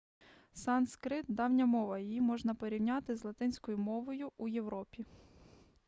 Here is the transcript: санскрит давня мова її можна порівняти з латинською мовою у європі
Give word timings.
санскрит 0.53 1.25
давня 1.27 1.65
мова 1.67 1.99
її 1.99 2.21
можна 2.21 2.55
порівняти 2.55 3.15
з 3.15 3.23
латинською 3.23 3.77
мовою 3.77 4.31
у 4.37 4.47
європі 4.47 5.05